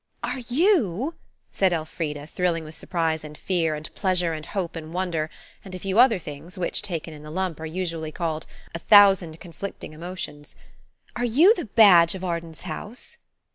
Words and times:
"Are 0.23 0.39
you," 0.39 1.13
said 1.51 1.71
Elfrida, 1.71 2.25
thrilling 2.25 2.63
with 2.63 2.75
surprise 2.75 3.23
and 3.23 3.37
fear, 3.37 3.75
and 3.75 3.93
pleasure 3.93 4.33
and 4.33 4.43
hope, 4.47 4.75
and 4.75 4.95
wonder, 4.95 5.29
and 5.63 5.75
a 5.75 5.79
few 5.79 5.99
other 5.99 6.17
things 6.17 6.57
which, 6.57 6.81
taken 6.81 7.13
in 7.13 7.21
the 7.21 7.29
lump, 7.29 7.59
are 7.59 7.67
usually 7.67 8.11
called 8.11 8.47
"a 8.73 8.79
thousand 8.79 9.39
conflicting 9.39 9.93
emotions,"–"are 9.93 11.25
you 11.25 11.53
the 11.53 11.65
'badge 11.65 12.15
of 12.15 12.23
Arden's 12.23 12.63
house'?" 12.63 13.17